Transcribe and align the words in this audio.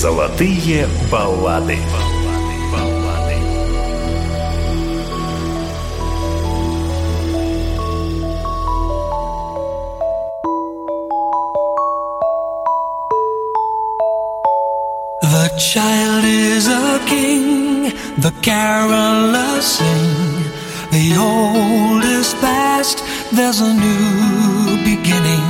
Золотые 0.00 0.88
баллады. 1.10 1.78
The 15.22 15.48
child 15.58 16.24
is 16.24 16.68
a 16.68 17.00
king, 17.06 17.92
the 18.18 18.32
carolers 18.42 19.62
sing. 19.62 20.44
The 20.90 21.16
old 21.18 22.04
is 22.04 22.34
past, 22.34 23.02
there's 23.32 23.60
a 23.60 23.72
new 23.74 24.82
beginning. 24.84 25.46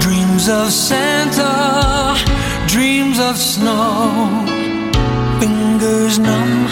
Dreams 0.00 0.48
of 0.48 0.72
Santa, 0.72 1.93
dreams 3.15 3.19
of 3.19 3.37
snow. 3.37 4.45
Fingers 5.39 6.19
numb, 6.19 6.67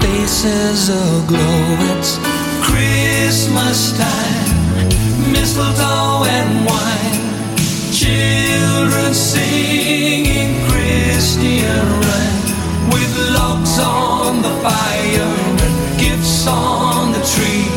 faces 0.00 0.88
aglow. 0.88 1.76
It's 1.92 2.18
Christmas 2.62 3.96
time, 3.96 5.32
mistletoe 5.32 6.24
and 6.24 6.66
wine. 6.66 7.56
Children 7.92 9.14
singing 9.14 10.60
Christian 10.68 11.86
rhyme 12.04 12.90
with 12.92 13.12
logs 13.34 13.78
on 13.78 14.42
the 14.42 14.54
fire 14.64 15.32
and 15.64 15.98
gifts 15.98 16.46
on 16.46 17.12
the 17.12 17.22
tree. 17.34 17.68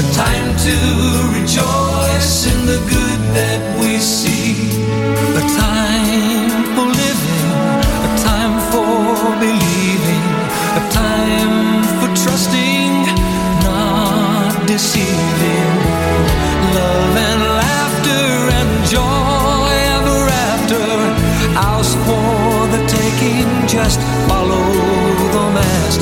A 0.00 0.14
time 0.14 0.56
to 0.66 0.76
rejoice 1.36 2.46
in 2.52 2.66
the 2.66 2.80
good 2.88 3.20
that 3.36 3.80
we 3.80 3.98
see. 3.98 4.70
A 5.36 5.44
time 5.58 6.74
for 6.74 6.91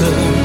master. 0.00 0.39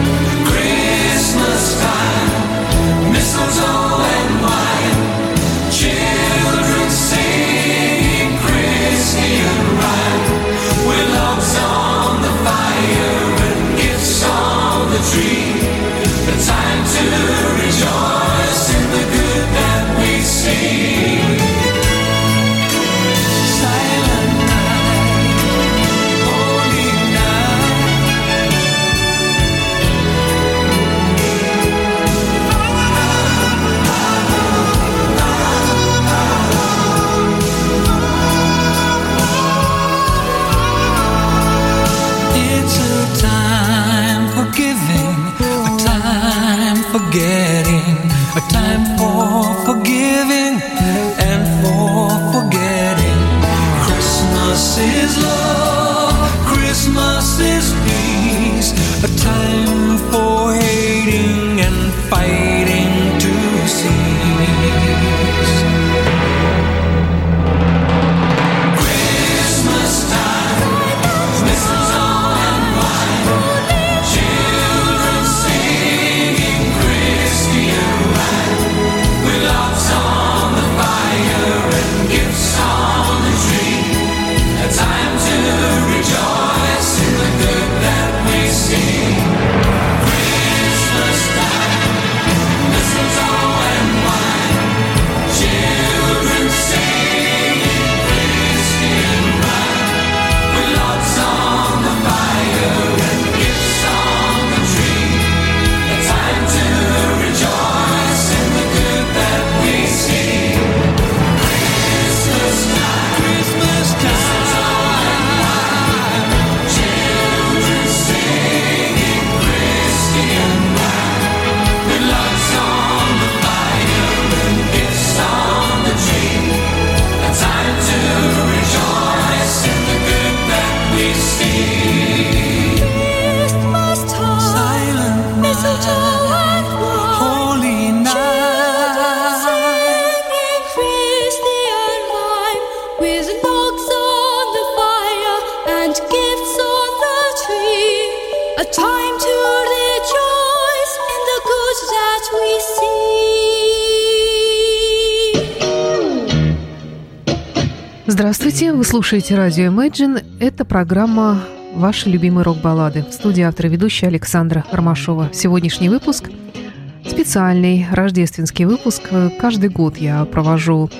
Слушаете 158.85 159.33
радио 159.33 159.65
Imagine. 159.71 160.23
Это 160.39 160.63
программа 160.63 161.41
«Ваши 161.73 162.07
любимые 162.07 162.43
рок-баллады». 162.43 163.03
В 163.09 163.13
студии 163.13 163.41
автора 163.41 163.67
ведущая 163.67 164.07
Александра 164.07 164.63
Ромашова. 164.71 165.31
Сегодняшний 165.33 165.89
выпуск– 165.89 166.29
специальный 167.05 167.87
рождественский 167.91 168.65
выпуск. 168.65 169.09
Каждый 169.39 169.69
год 169.69 169.97
я 169.97 170.23
провожу, 170.25 170.91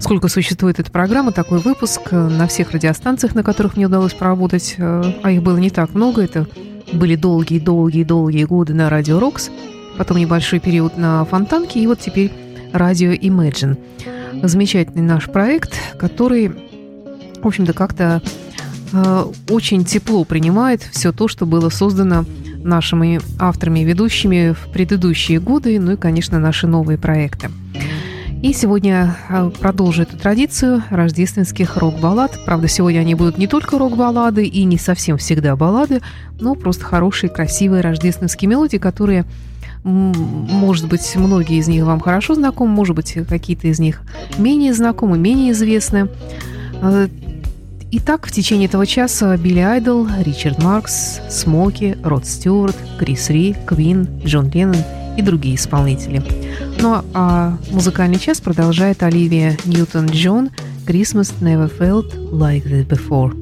сколько 0.00 0.26
существует 0.26 0.80
эта 0.80 0.90
программа, 0.90 1.30
такой 1.30 1.60
выпуск 1.60 2.10
на 2.10 2.48
всех 2.48 2.72
радиостанциях, 2.72 3.36
на 3.36 3.44
которых 3.44 3.76
мне 3.76 3.86
удалось 3.86 4.14
поработать, 4.14 4.74
а 4.78 5.30
их 5.30 5.40
было 5.42 5.58
не 5.58 5.70
так 5.70 5.94
много. 5.94 6.22
Это 6.22 6.48
были 6.92 7.14
долгие-долгие-долгие 7.14 8.44
годы 8.44 8.74
на 8.74 8.90
радио 8.90 9.20
«Рокс», 9.20 9.50
потом 9.96 10.16
небольшой 10.16 10.58
период 10.58 10.98
на 10.98 11.24
Фонтанке, 11.24 11.78
и 11.78 11.86
вот 11.86 12.00
теперь 12.00 12.32
радио 12.72 13.12
Imagine. 13.12 13.78
Замечательный 14.42 15.02
наш 15.02 15.26
проект, 15.26 15.72
который, 15.98 16.52
в 17.42 17.46
общем-то, 17.46 17.72
как-то 17.72 18.22
э, 18.92 19.24
очень 19.50 19.84
тепло 19.84 20.24
принимает 20.24 20.82
все 20.82 21.12
то, 21.12 21.28
что 21.28 21.46
было 21.46 21.68
создано 21.68 22.24
нашими 22.62 23.20
авторами 23.38 23.80
и 23.80 23.84
ведущими 23.84 24.52
в 24.52 24.72
предыдущие 24.72 25.40
годы, 25.40 25.78
ну 25.80 25.92
и, 25.92 25.96
конечно, 25.96 26.38
наши 26.38 26.66
новые 26.66 26.98
проекты. 26.98 27.50
И 28.40 28.52
сегодня 28.52 29.16
э, 29.28 29.50
продолжу 29.58 30.02
эту 30.02 30.16
традицию 30.16 30.84
рождественских 30.90 31.76
рок-баллад. 31.76 32.38
Правда, 32.44 32.68
сегодня 32.68 33.00
они 33.00 33.16
будут 33.16 33.36
не 33.36 33.48
только 33.48 33.78
рок-баллады 33.78 34.44
и 34.44 34.62
не 34.64 34.78
совсем 34.78 35.18
всегда 35.18 35.56
баллады, 35.56 36.02
но 36.38 36.54
просто 36.54 36.84
хорошие, 36.84 37.30
красивые 37.30 37.80
рождественские 37.80 38.48
мелодии, 38.48 38.76
которые 38.76 39.24
Может 39.82 40.88
быть, 40.88 41.16
многие 41.16 41.58
из 41.58 41.68
них 41.68 41.84
вам 41.84 42.00
хорошо 42.00 42.34
знакомы, 42.34 42.72
может 42.72 42.94
быть, 42.94 43.16
какие-то 43.28 43.68
из 43.68 43.78
них 43.78 44.02
менее 44.36 44.74
знакомы, 44.74 45.18
менее 45.18 45.52
известны. 45.52 46.08
Итак, 47.90 48.26
в 48.26 48.30
течение 48.30 48.68
этого 48.68 48.84
часа 48.84 49.34
Билли 49.38 49.60
Айдол, 49.60 50.06
Ричард 50.20 50.62
Маркс, 50.62 51.20
Смоки, 51.30 51.96
Род 52.04 52.26
Стюарт, 52.26 52.76
Крис 52.98 53.30
Ри, 53.30 53.56
Квин, 53.66 54.20
Джон 54.22 54.50
Леннон 54.50 54.82
и 55.16 55.22
другие 55.22 55.56
исполнители. 55.56 56.22
Ну 56.78 57.02
а 57.14 57.56
музыкальный 57.70 58.18
час 58.18 58.42
продолжает 58.42 59.02
Оливия 59.02 59.56
Ньютон-Джон 59.64 60.50
«Christmas 60.86 61.32
never 61.40 61.70
felt 61.78 62.14
like 62.30 62.64
this 62.64 62.86
before». 62.86 63.32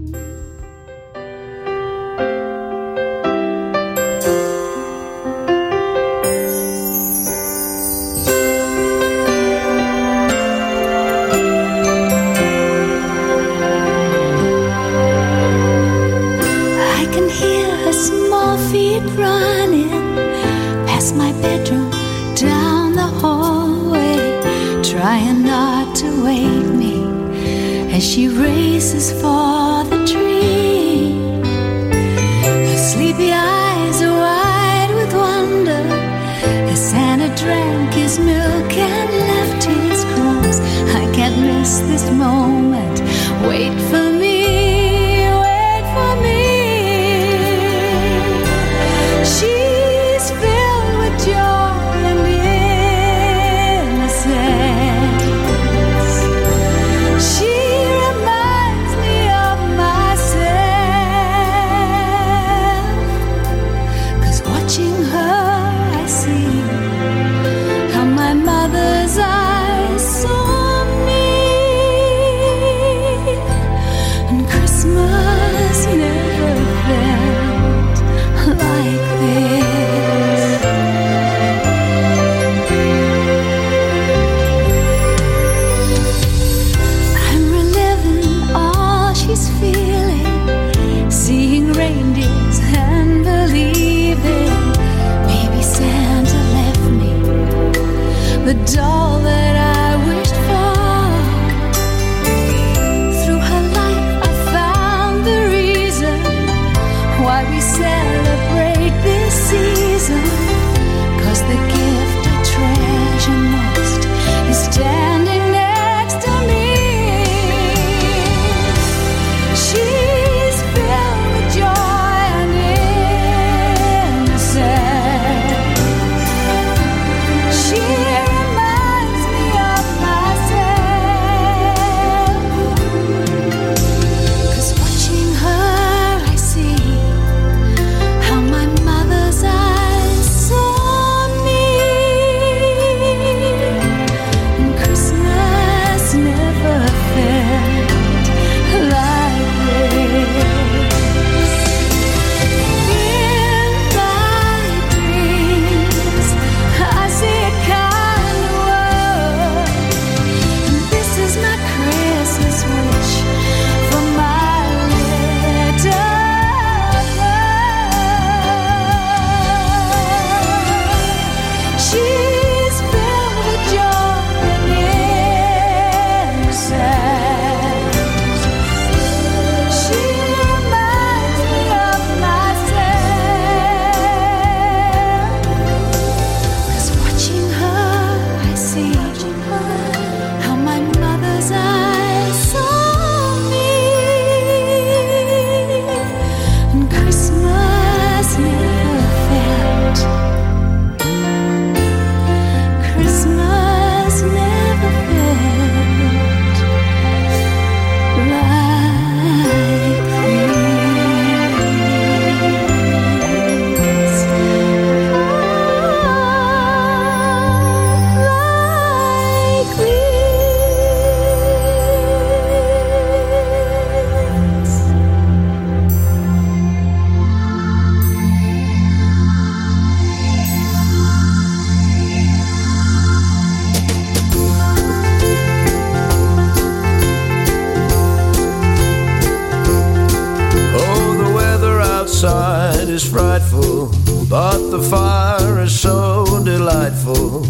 but 244.29 244.59
the 244.71 244.83
fire 244.91 245.63
is 245.63 245.79
so 245.79 246.25
delightful. 246.45 247.45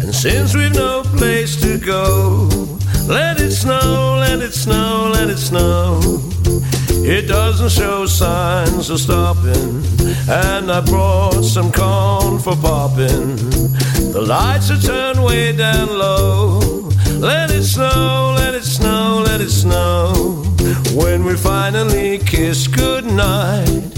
And 0.00 0.14
since 0.14 0.54
we've 0.54 0.74
no 0.74 1.02
place 1.16 1.60
to 1.60 1.78
go, 1.78 2.48
let 3.06 3.40
it 3.40 3.52
snow, 3.52 4.16
let 4.20 4.40
it 4.40 4.52
snow, 4.52 5.10
let 5.12 5.28
it 5.28 5.38
snow. 5.38 6.00
It 7.10 7.26
doesn't 7.26 7.70
show 7.70 8.06
signs 8.06 8.90
of 8.90 9.00
stopping, 9.00 9.82
and 10.28 10.70
I 10.70 10.80
brought 10.84 11.42
some 11.42 11.72
corn 11.72 12.38
for 12.38 12.56
popping. 12.56 13.36
The 14.12 14.24
lights 14.26 14.70
are 14.70 14.80
turned 14.80 15.24
way 15.24 15.56
down 15.56 15.88
low. 15.88 16.90
Let 17.18 17.50
it 17.50 17.64
snow, 17.64 18.34
let 18.36 18.54
it 18.54 18.64
snow, 18.64 19.22
let 19.26 19.40
it 19.40 19.50
snow. 19.50 20.44
When 20.94 21.24
we 21.24 21.34
finally 21.36 22.18
kiss 22.18 22.66
goodnight. 22.66 23.97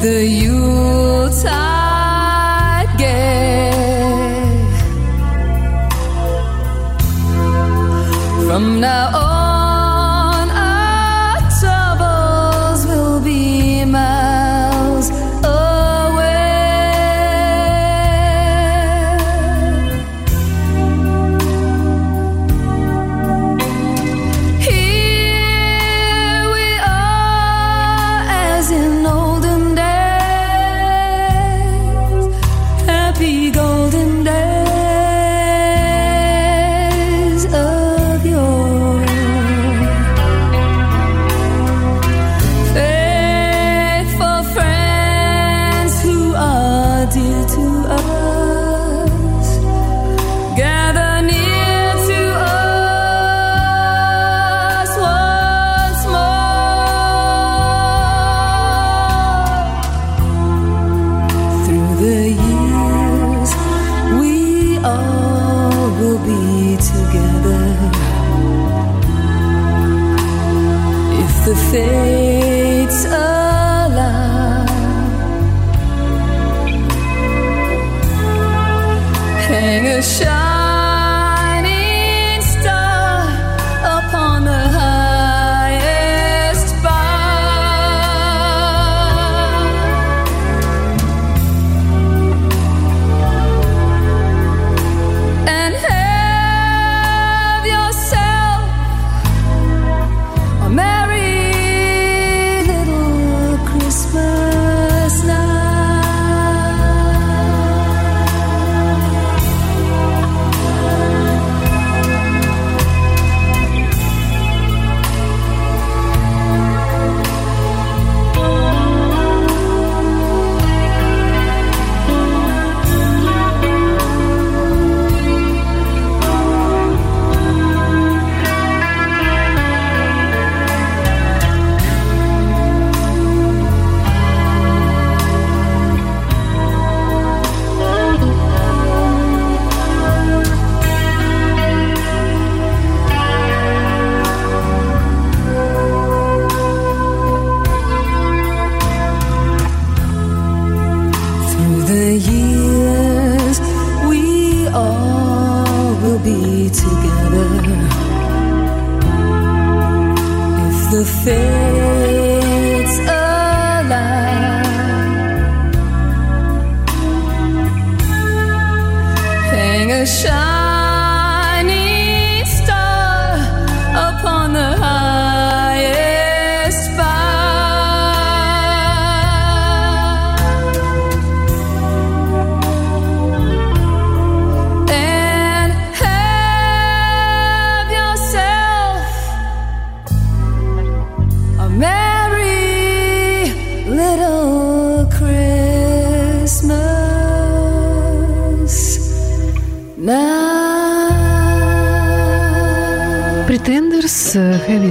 The 0.00 0.26
Yuletide 0.42 1.52
gay. 2.98 3.70
From 8.46 8.80
now 8.80 9.16
on, 9.16 9.25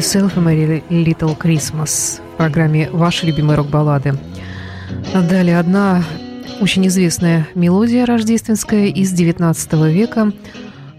Yourself 0.06 0.36
Merry 0.36 0.84
Little 0.92 1.36
Christmas» 1.36 2.22
в 2.34 2.38
программе 2.38 2.92
«Ваши 2.92 3.26
любимые 3.26 3.58
рок-баллады». 3.58 4.14
Далее 5.12 5.58
одна 5.58 6.04
очень 6.62 6.86
известная 6.86 7.48
мелодия 7.56 8.06
рождественская 8.06 8.86
из 8.86 9.12
XIX 9.20 9.92
века. 9.92 10.32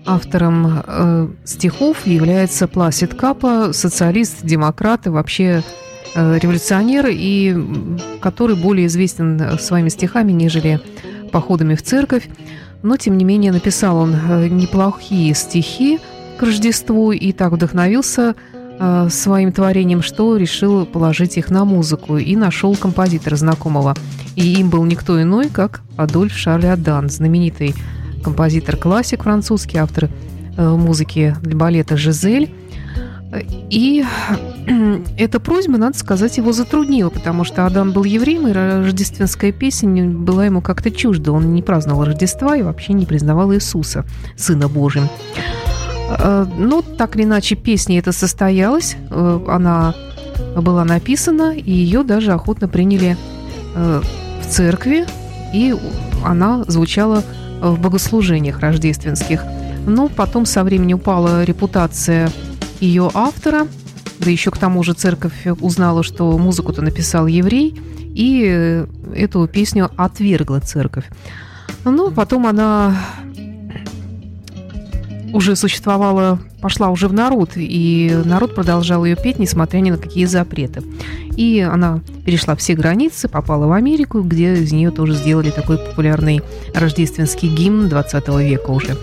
Автором 0.04 0.82
э, 0.84 1.28
стихов 1.44 2.04
является 2.04 2.66
Пласид 2.66 3.14
Капа, 3.14 3.72
социалист, 3.72 4.42
демократ 4.42 5.06
и 5.06 5.10
вообще 5.10 5.62
э, 6.16 6.38
революционер, 6.40 7.06
и 7.08 7.56
который 8.20 8.56
более 8.56 8.88
известен 8.88 9.56
своими 9.60 9.88
стихами, 9.88 10.32
нежели 10.32 10.80
походами 11.30 11.76
в 11.76 11.82
церковь. 11.82 12.28
Но, 12.82 12.96
тем 12.96 13.16
не 13.18 13.24
менее, 13.24 13.52
написал 13.52 13.98
он 13.98 14.16
э, 14.16 14.48
неплохие 14.48 15.32
стихи 15.36 16.00
к 16.38 16.42
Рождеству 16.42 17.12
и 17.12 17.30
так 17.30 17.52
вдохновился 17.52 18.34
э, 18.78 19.08
своим 19.10 19.52
творением, 19.52 20.02
что 20.02 20.36
решил 20.36 20.86
положить 20.86 21.36
их 21.36 21.50
на 21.50 21.64
музыку 21.64 22.16
и 22.16 22.36
нашел 22.36 22.74
композитора 22.76 23.36
знакомого. 23.36 23.94
И 24.34 24.60
им 24.60 24.70
был 24.70 24.84
никто 24.84 25.20
иной, 25.20 25.48
как 25.48 25.82
Адольф 25.96 26.32
Шарль 26.32 26.66
Адан, 26.66 27.08
знаменитый 27.08 27.74
композитор-классик 28.22 29.22
французский, 29.22 29.78
автор 29.78 30.08
э, 30.56 30.68
музыки 30.68 31.36
для 31.42 31.56
балета 31.56 31.96
«Жизель». 31.96 32.52
И 33.70 34.04
эта 35.18 35.40
просьба, 35.40 35.78
надо 35.78 35.98
сказать, 35.98 36.36
его 36.36 36.52
затруднила, 36.52 37.10
потому 37.10 37.44
что 37.44 37.66
Адам 37.66 37.92
был 37.92 38.04
евреем, 38.04 38.48
и 38.48 38.52
рождественская 38.52 39.52
песня 39.52 40.08
была 40.08 40.46
ему 40.46 40.60
как-то 40.60 40.90
чужда. 40.90 41.32
Он 41.32 41.52
не 41.52 41.62
праздновал 41.62 42.04
Рождества 42.04 42.56
и 42.56 42.62
вообще 42.62 42.92
не 42.92 43.06
признавал 43.06 43.52
Иисуса, 43.52 44.04
Сына 44.36 44.68
Божьим. 44.68 45.08
Э, 46.08 46.46
ну, 46.56 46.82
так 46.82 47.16
или 47.16 47.24
иначе, 47.24 47.56
песня 47.56 47.98
эта 47.98 48.12
состоялась, 48.12 48.96
э, 49.10 49.40
она 49.48 49.94
была 50.56 50.84
написана, 50.84 51.56
и 51.56 51.70
ее 51.70 52.02
даже 52.02 52.32
охотно 52.32 52.68
приняли 52.68 53.16
э, 53.74 54.02
в 54.42 54.46
церкви, 54.48 55.06
и 55.52 55.74
она 56.24 56.64
звучала 56.66 57.22
в 57.60 57.80
богослужениях 57.80 58.60
рождественских. 58.60 59.44
Но 59.86 60.08
потом 60.08 60.46
со 60.46 60.64
временем 60.64 60.96
упала 60.96 61.44
репутация 61.44 62.30
ее 62.80 63.10
автора, 63.14 63.66
да 64.18 64.30
еще 64.30 64.50
к 64.50 64.58
тому 64.58 64.82
же 64.82 64.92
церковь 64.92 65.46
узнала, 65.60 66.02
что 66.02 66.36
музыку-то 66.36 66.82
написал 66.82 67.26
еврей, 67.26 67.80
и 68.14 68.84
эту 69.14 69.46
песню 69.46 69.90
отвергла 69.96 70.60
церковь. 70.60 71.06
Но 71.84 72.10
потом 72.10 72.46
она 72.46 72.96
уже 75.36 75.54
существовала, 75.54 76.38
пошла 76.62 76.88
уже 76.88 77.08
в 77.08 77.12
народ, 77.12 77.52
и 77.56 78.22
народ 78.24 78.54
продолжал 78.54 79.04
ее 79.04 79.16
петь, 79.16 79.38
несмотря 79.38 79.80
ни 79.80 79.90
на 79.90 79.98
какие 79.98 80.24
запреты. 80.24 80.82
И 81.36 81.60
она 81.60 82.00
перешла 82.24 82.56
все 82.56 82.74
границы, 82.74 83.28
попала 83.28 83.66
в 83.66 83.72
Америку, 83.72 84.22
где 84.22 84.54
из 84.54 84.72
нее 84.72 84.90
тоже 84.90 85.14
сделали 85.14 85.50
такой 85.50 85.76
популярный 85.76 86.40
рождественский 86.74 87.48
гимн 87.48 87.90
20 87.90 88.28
века 88.40 88.70
уже. 88.70 88.96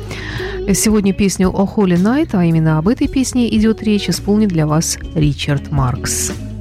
Сегодня 0.74 1.14
песню 1.14 1.50
«О 1.50 1.66
Holy 1.66 1.98
Night», 1.98 2.30
а 2.34 2.44
именно 2.44 2.80
об 2.80 2.88
этой 2.88 3.08
песне 3.08 3.56
идет 3.56 3.84
речь, 3.84 4.10
исполнит 4.10 4.50
для 4.50 4.66
вас 4.66 4.98
Ричард 5.14 5.72
Маркс. 5.72 6.32
stars 6.32 6.53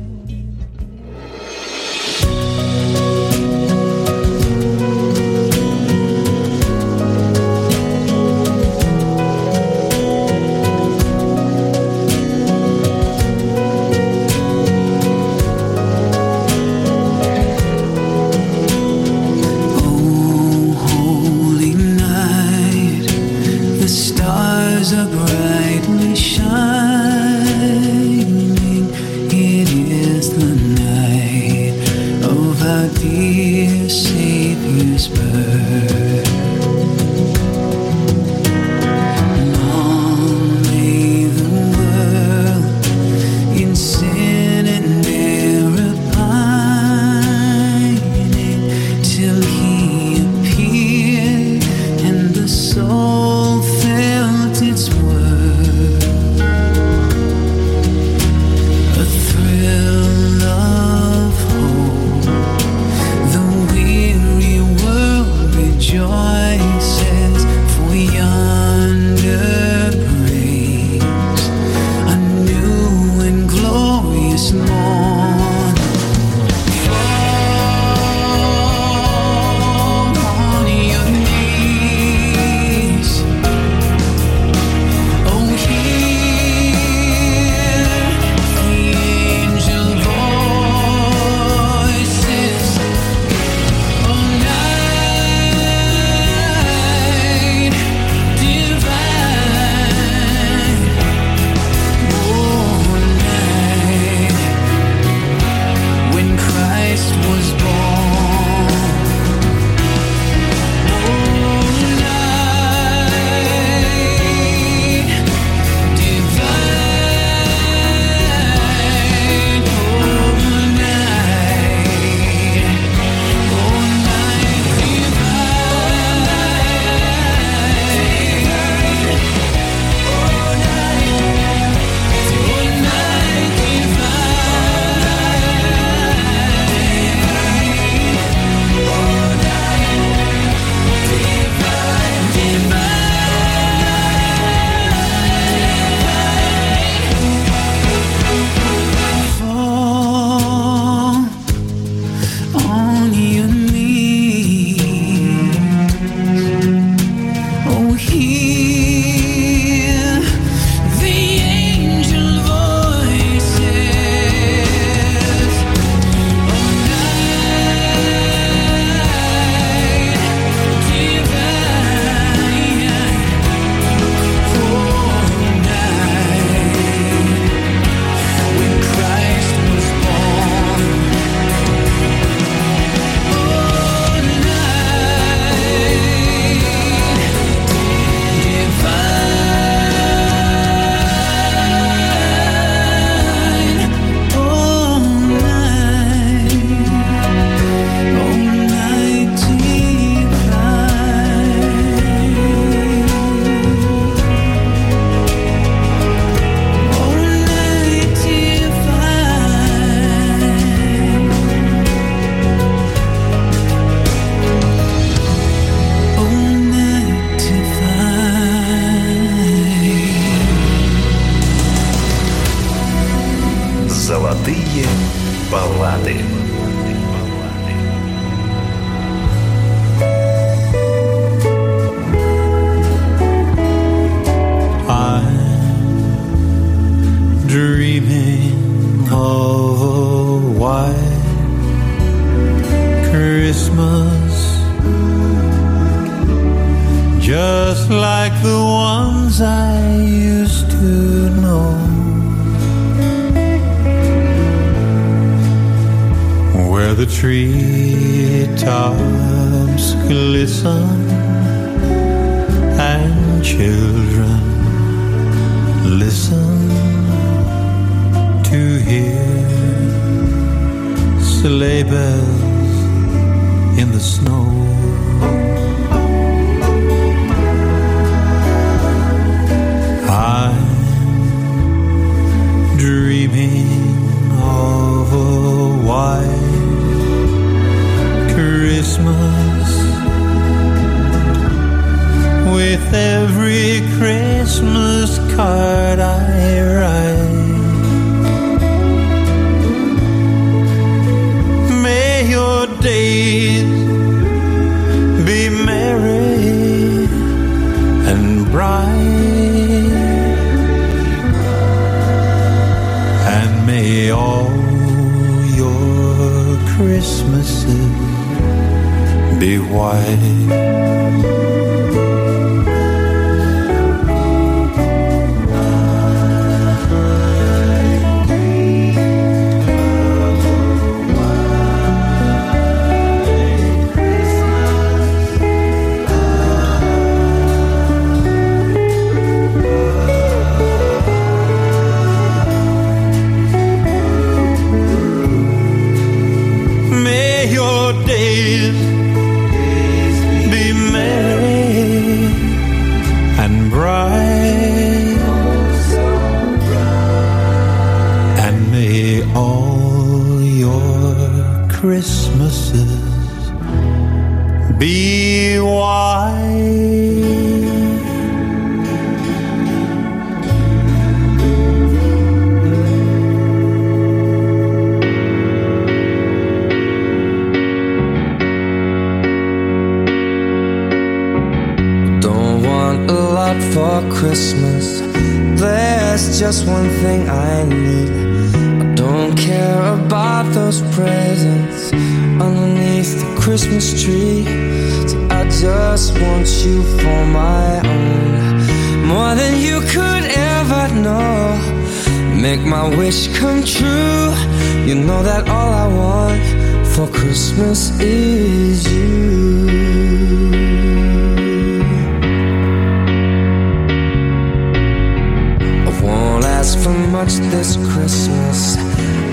much 417.22 417.34
this 417.52 417.76
Christmas. 417.92 418.76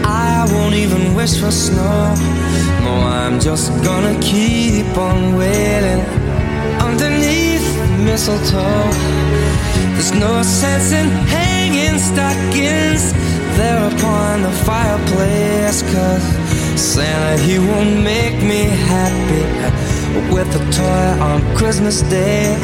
I 0.06 0.46
won't 0.52 0.76
even 0.76 1.16
wish 1.16 1.40
for 1.42 1.50
snow. 1.50 2.14
No, 2.86 2.94
I'm 3.22 3.40
just 3.40 3.68
gonna 3.84 4.16
keep 4.22 4.96
on 4.96 5.36
waiting 5.36 6.02
underneath 6.88 7.66
the 7.82 7.90
mistletoe. 8.08 8.92
There's 9.94 10.14
no 10.14 10.44
sense 10.44 10.92
in 10.92 11.08
hanging 11.36 11.98
stockings 12.10 13.04
there 13.58 13.82
upon 13.92 14.44
the 14.44 14.54
fireplace, 14.68 15.82
cause 15.92 16.26
Santa, 16.80 17.42
he 17.42 17.58
won't 17.58 18.04
make 18.04 18.38
me 18.52 18.62
happy 18.94 19.46
with 20.34 20.50
a 20.62 20.64
toy 20.72 21.08
on 21.30 21.40
Christmas 21.58 22.02
Day. 22.04 22.56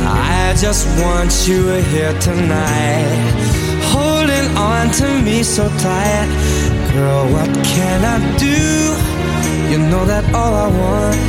I 0.00 0.54
just 0.58 0.84
want 1.00 1.32
you 1.48 1.60
here 1.92 2.14
tonight, 2.20 3.53
on 4.64 4.90
to 4.90 5.06
me 5.26 5.42
so 5.42 5.68
tight. 5.86 6.28
Girl, 6.92 7.24
what 7.34 7.50
can 7.74 7.98
I 8.14 8.18
do? 8.46 8.60
You 9.70 9.78
know 9.90 10.04
that 10.12 10.24
all 10.34 10.54
I 10.66 10.68
want 10.82 11.20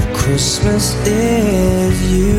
for 0.00 0.10
Christmas 0.22 0.84
is 1.06 1.96
you. 2.12 2.38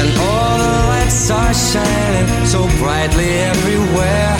And 0.00 0.08
all 0.28 0.54
the 0.64 0.74
lights 0.92 1.30
are 1.30 1.54
shining 1.68 2.28
so 2.54 2.60
brightly 2.80 3.30
everywhere. 3.52 4.34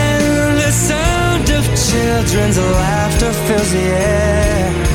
And 0.00 0.58
the 0.64 0.72
sound 0.88 1.46
of 1.58 1.64
children's 1.88 2.58
laughter 2.58 3.32
fills 3.46 3.70
the 3.72 3.86
air. 4.10 4.91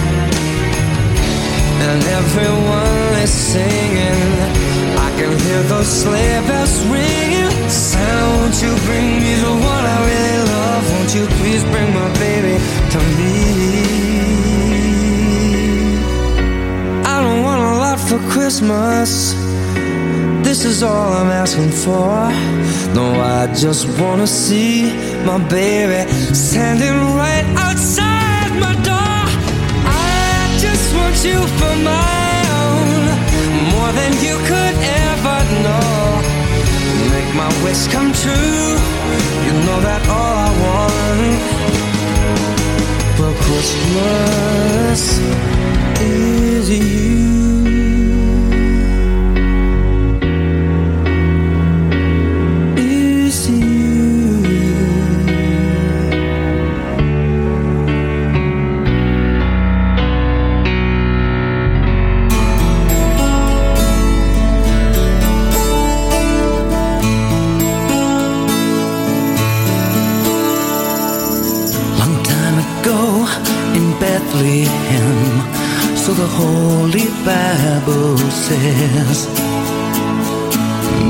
And 1.89 2.03
everyone 2.03 3.13
is 3.23 3.31
singing. 3.31 4.21
I 5.07 5.09
can 5.17 5.31
hear 5.39 5.61
those 5.71 5.87
sleigh 5.87 6.41
bells 6.45 6.85
ringing. 6.87 7.49
Santa, 7.69 8.25
won't 8.35 8.57
you 8.61 8.71
bring 8.87 9.07
me 9.23 9.33
the 9.45 9.53
one 9.73 9.83
I 9.95 9.97
really 10.09 10.39
love? 10.55 10.83
Won't 10.91 11.11
you 11.15 11.25
please 11.39 11.63
bring 11.71 11.89
my 11.93 12.09
baby 12.25 12.55
to 12.93 12.99
me? 13.17 13.35
I 17.05 17.15
don't 17.23 17.41
want 17.47 17.61
a 17.61 17.73
lot 17.83 17.99
for 17.99 18.19
Christmas. 18.33 19.33
This 20.47 20.65
is 20.65 20.83
all 20.83 21.13
I'm 21.13 21.31
asking 21.43 21.71
for. 21.71 22.11
No, 22.93 23.05
I 23.19 23.47
just 23.53 23.87
wanna 23.99 24.27
see 24.27 24.91
my 25.25 25.37
baby 25.47 26.09
standing 26.33 26.97
right 27.15 27.36
you 31.29 31.39
for 31.59 31.75
my 31.93 32.33
own, 32.63 33.03
more 33.73 33.91
than 33.99 34.11
you 34.25 34.35
could 34.49 34.75
ever 35.07 35.39
know. 35.65 35.97
Make 37.13 37.31
my 37.35 37.51
wish 37.63 37.81
come 37.95 38.11
true. 38.23 38.67
You 39.45 39.53
know 39.65 39.79
that 39.87 40.01
all 40.17 40.35
I 40.47 40.51
want 40.63 41.39
for 43.17 43.31
Christmas 43.45 45.01
is 46.01 46.65
you. 46.69 47.56
The 76.17 76.25
Holy 76.25 77.09
Bible 77.23 78.17
says. 78.17 79.27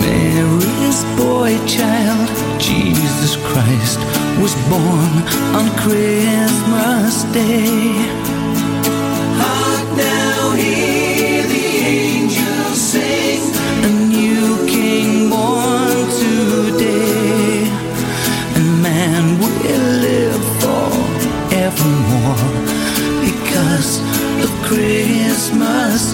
Mary's 0.04 1.02
boy 1.15 1.56
child, 1.65 2.30
Jesus 2.60 3.38
Christ, 3.38 4.00
was 4.41 4.54
born 4.67 5.13
on 5.56 5.70
Christmas 5.78 7.24
Day. 7.32 8.27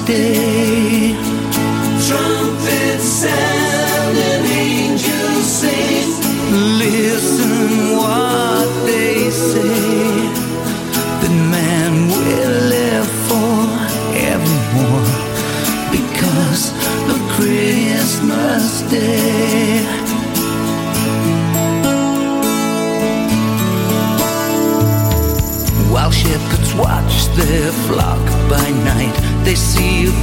Christmas 0.06 0.53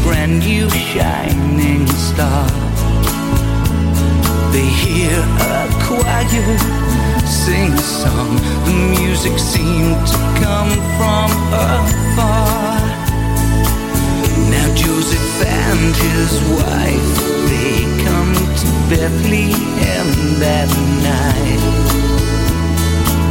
brand 0.02 0.40
new 0.40 0.68
shining 0.70 1.86
star. 1.86 2.46
They 4.52 4.66
hear 4.66 5.18
a 5.54 5.68
choir 5.84 6.90
sing 7.26 7.72
a 7.72 7.78
song. 7.78 8.36
The 8.66 8.74
music 9.00 9.38
seemed 9.38 10.00
to 10.12 10.18
come 10.42 10.72
from 10.98 11.30
afar. 11.52 12.80
Now 14.54 14.68
Joseph 14.74 15.46
and 15.46 15.94
his 16.06 16.32
wife 16.56 17.12
they 17.50 17.76
come 18.04 18.34
to 18.60 18.68
Bethlehem 18.90 20.08
that 20.40 20.68
night. 21.08 21.89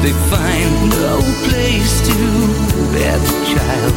They 0.02 0.14
find 0.32 0.90
no 0.92 1.20
place 1.44 2.00
to 2.08 2.16
bear 2.94 3.18
the 3.18 3.34
child. 3.52 3.94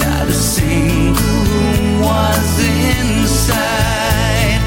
Not 0.00 0.26
a 0.26 0.32
single 0.32 1.44
room 1.50 2.00
was 2.00 2.58
inside. 2.96 4.60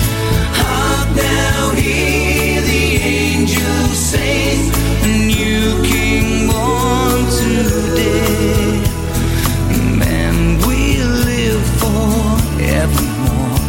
Hark 0.61 1.09
now, 1.15 1.71
hear 1.71 2.61
the 2.61 2.85
angels 3.01 3.97
sing. 3.97 4.71
A 5.01 5.07
new 5.25 5.83
king 5.83 6.47
born 6.51 7.25
today. 7.41 8.79
Man 9.97 10.59
will 10.67 11.11
live 11.25 11.65
forevermore 11.81 13.59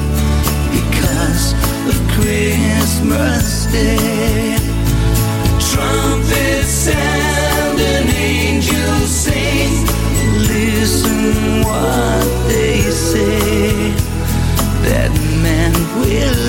because 0.71 1.55
of 1.89 1.97
Christmas 2.13 3.65
Day. 3.73 4.66
What 11.65 12.49
they 12.49 12.81
say. 12.91 13.91
That 14.87 15.13
man 15.43 15.73
will 16.01 16.46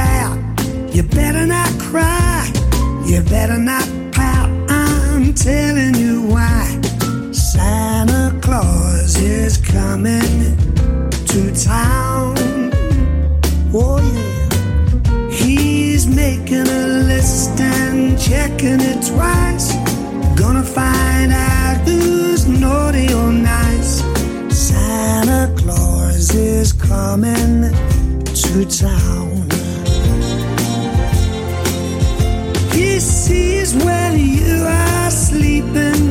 watch 0.00 0.08
out. 0.08 0.94
You 0.94 1.02
better 1.02 1.46
not 1.46 1.68
cry. 1.78 2.50
You 3.06 3.22
better 3.22 3.58
not 3.58 3.86
pout. 4.12 4.50
I'm 4.68 5.34
telling 5.34 5.94
you 5.94 6.22
why. 6.22 6.80
Santa 7.32 8.38
Claus 8.40 9.16
is 9.16 9.56
coming 9.56 10.56
to 11.26 11.52
town. 11.54 12.36
Oh, 13.72 14.00
yeah. 14.00 15.30
He's 15.30 16.06
making 16.06 16.68
a 16.68 16.86
list 17.06 17.60
and 17.60 18.18
checking 18.18 18.80
it 18.80 19.06
twice. 19.06 19.74
Gonna 20.38 20.62
find 20.62 21.32
out 21.32 21.76
who's 21.84 22.46
naughty 22.46 23.12
or 23.12 23.32
nice. 23.32 24.02
Santa 24.48 25.52
Claus 25.56 26.34
is 26.34 26.72
coming 26.72 27.72
to 28.34 28.64
town. 28.64 29.39
When 33.74 34.18
you 34.18 34.64
are 34.64 35.10
sleeping. 35.10 36.09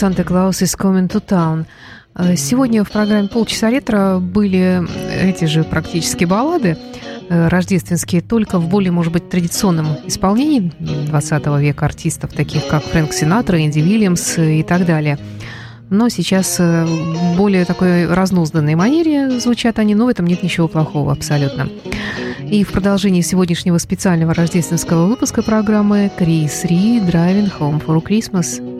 Санта-Клаус 0.00 0.62
из 0.62 0.74
Coming 0.76 1.10
to 1.10 1.22
Town. 1.22 1.66
Э, 2.16 2.34
сегодня 2.34 2.84
в 2.84 2.90
программе 2.90 3.28
«Полчаса 3.28 3.68
ретро» 3.68 4.18
были 4.18 4.82
эти 5.22 5.44
же 5.44 5.62
практически 5.62 6.24
баллады 6.24 6.78
э, 7.28 7.48
рождественские, 7.48 8.22
только 8.22 8.58
в 8.58 8.66
более, 8.66 8.92
может 8.92 9.12
быть, 9.12 9.28
традиционном 9.28 9.88
исполнении 10.06 10.72
20 10.78 11.46
века 11.60 11.84
артистов, 11.84 12.32
таких 12.32 12.66
как 12.66 12.82
Фрэнк 12.82 13.12
Синатра, 13.12 13.62
Энди 13.62 13.80
Вильямс 13.80 14.38
э, 14.38 14.60
и 14.60 14.62
так 14.62 14.86
далее. 14.86 15.18
Но 15.90 16.08
сейчас 16.08 16.58
более 17.36 17.66
такой 17.66 18.06
разнузданной 18.06 18.76
манере 18.76 19.38
звучат 19.38 19.78
они, 19.80 19.94
но 19.94 20.06
в 20.06 20.08
этом 20.08 20.24
нет 20.24 20.42
ничего 20.42 20.66
плохого 20.66 21.12
абсолютно. 21.12 21.68
И 22.50 22.64
в 22.64 22.72
продолжении 22.72 23.20
сегодняшнего 23.20 23.76
специального 23.76 24.32
рождественского 24.32 25.08
выпуска 25.08 25.42
программы 25.42 26.10
«Крис 26.16 26.64
Ри 26.64 27.00
Driving 27.00 27.52
Home 27.58 27.84
for 27.84 28.00
Christmas» 28.02 28.79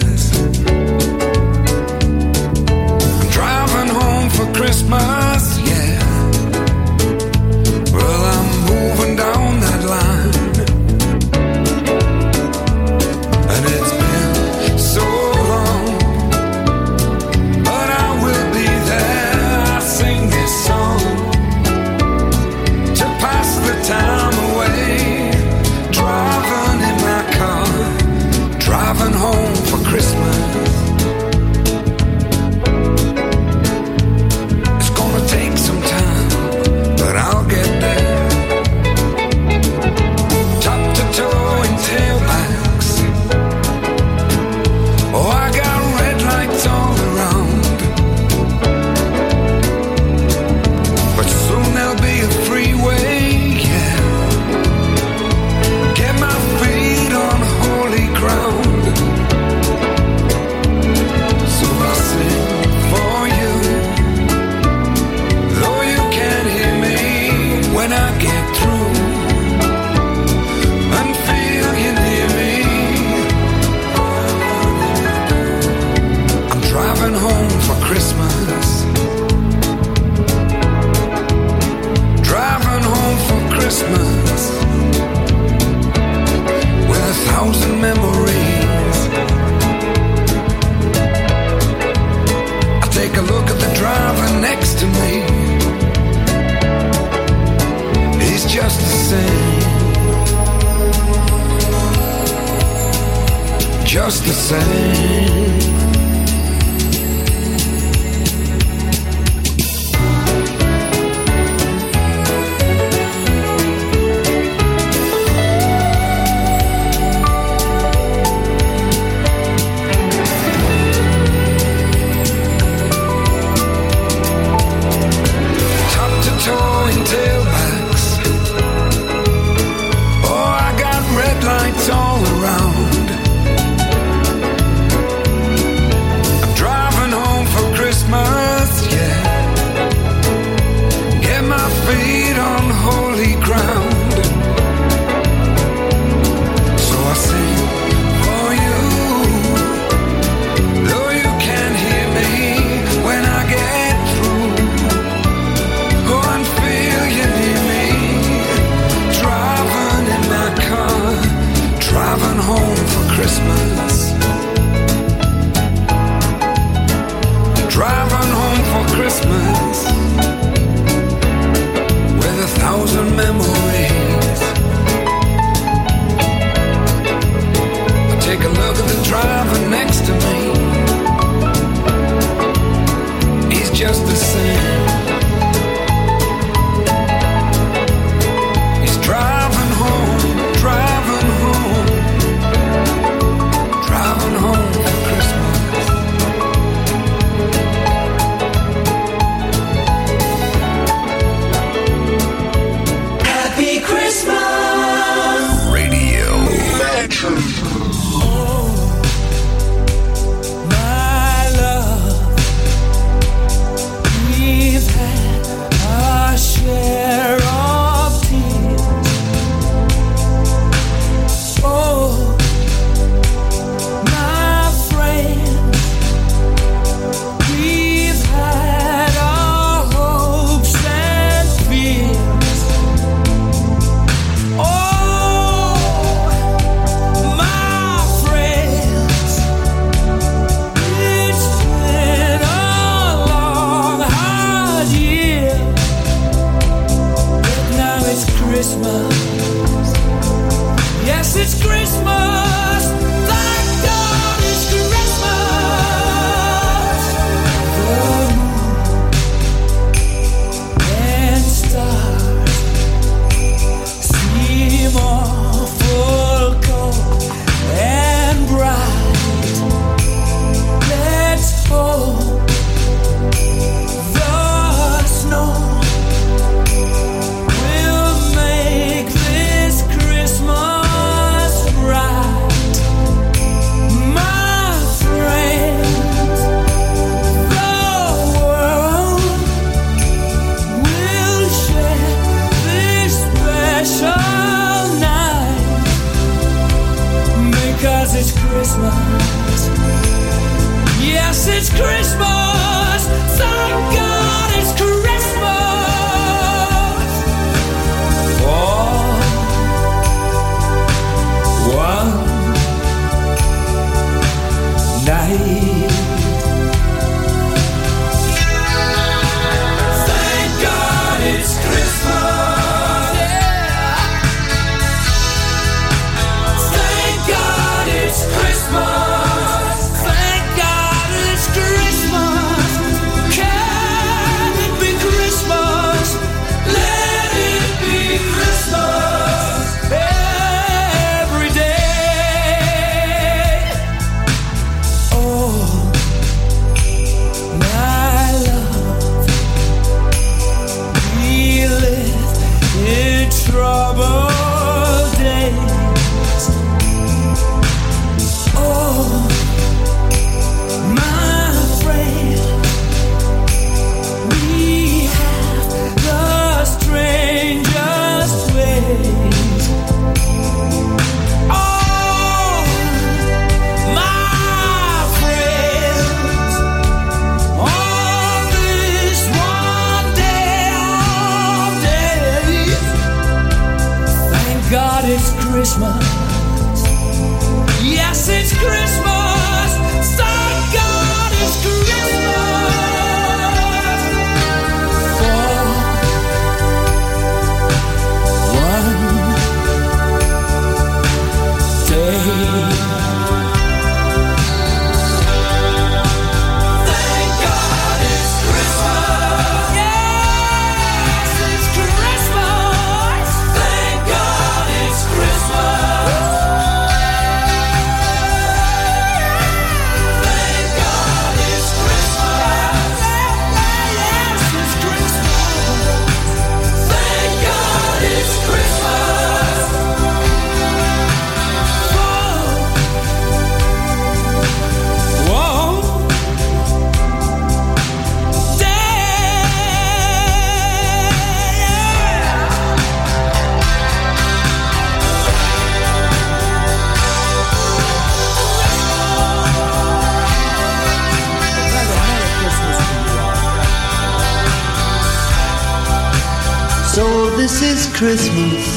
Christmas. 458.01 458.70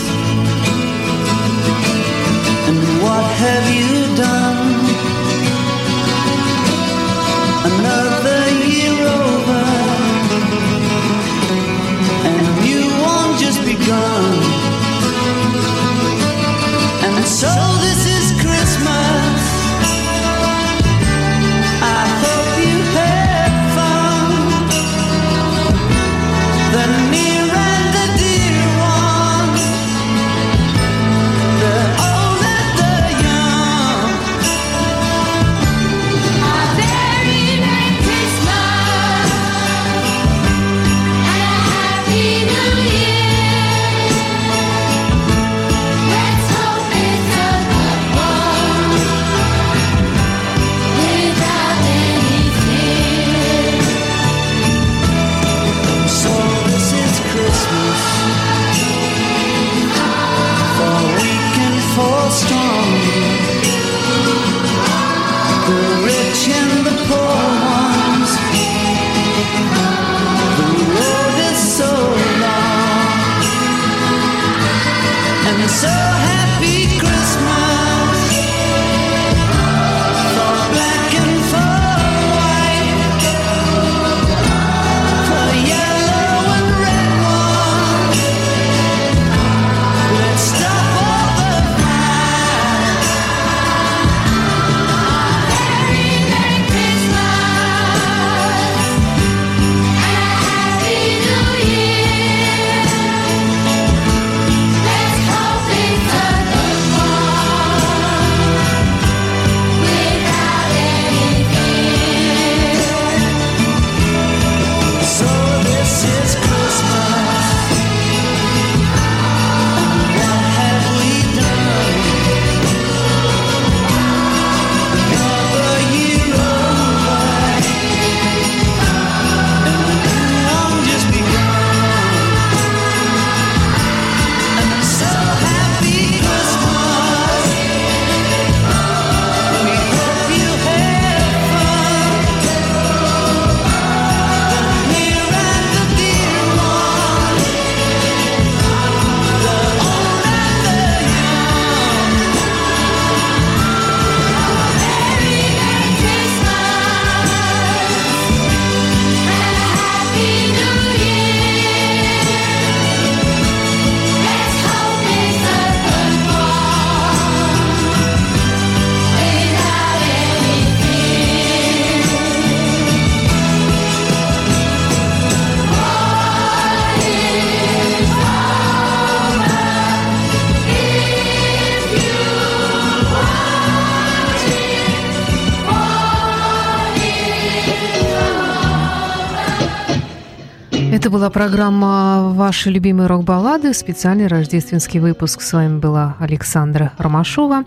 программа 191.35 192.33
«Ваши 192.33 192.71
любимые 192.71 193.09
рок-баллады», 193.09 193.75
специальный 193.75 194.29
рождественский 194.29 195.01
выпуск. 195.01 195.41
С 195.41 195.53
вами 195.53 195.81
была 195.81 196.15
Александра 196.21 196.93
Ромашова, 196.97 197.65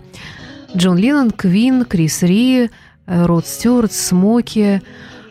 Джон 0.74 0.96
Леннон, 0.96 1.30
Квин, 1.30 1.84
Крис 1.84 2.22
Ри, 2.22 2.70
э, 3.06 3.26
Род 3.26 3.46
Стюарт, 3.46 3.92
Смоки, 3.92 4.80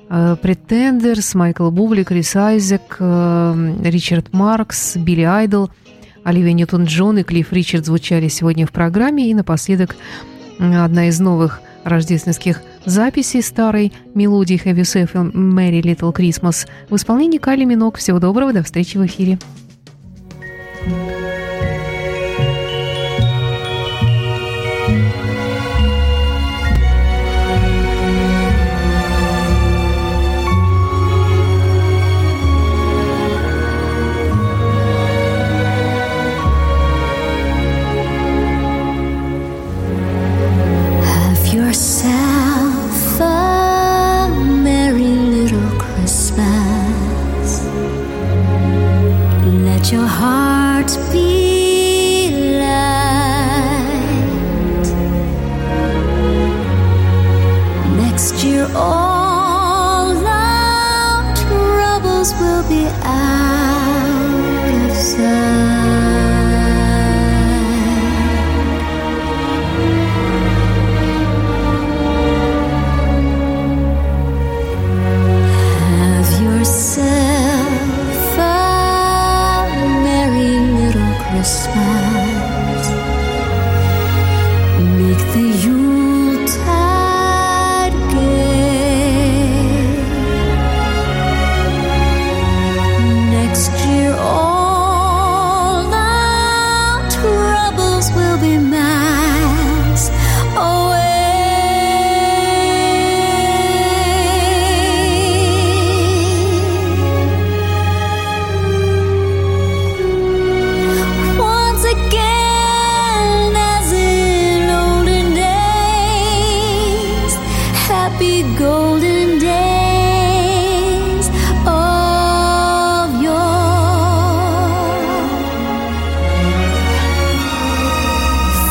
э, 0.10 0.36
Претендерс, 0.40 1.34
Майкл 1.34 1.72
Бубли, 1.72 2.04
Крис 2.04 2.36
Айзек, 2.36 2.98
э, 3.00 3.74
Ричард 3.84 4.32
Маркс, 4.34 4.98
Билли 4.98 5.24
Айдл, 5.24 5.70
Оливия 6.24 6.54
Ньютон-Джон 6.54 7.18
и 7.18 7.24
Клифф 7.24 7.52
Ричард 7.52 7.88
звучали 7.88 8.28
сегодня 8.28 8.68
в 8.68 8.72
программе. 8.72 9.32
И 9.32 9.34
напоследок 9.34 9.96
одна 10.60 11.08
из 11.08 11.20
новых 11.20 11.60
рождественских 11.84 12.62
записи 12.86 13.42
старой 13.42 13.92
мелодии 14.14 14.62
Have 14.64 14.76
Yourself 14.76 15.12
a 15.14 15.32
Merry 15.32 15.82
Little 15.82 16.16
Christmas 16.16 16.68
в 16.90 16.96
исполнении 16.96 17.38
Кали 17.38 17.66
Минок. 17.66 17.98
Всего 17.98 18.20
доброго, 18.20 18.54
до 18.54 18.64
встречи 18.64 18.98
в 18.98 19.06
эфире. 19.06 19.38
thank 20.86 21.22
you 21.22 21.37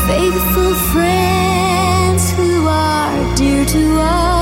Faithful 0.07 0.73
friends 0.93 2.31
who 2.31 2.65
are 2.65 3.35
dear 3.35 3.65
to 3.65 3.99
us 3.99 4.36